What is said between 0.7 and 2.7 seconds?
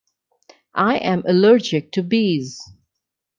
I am allergic to bees.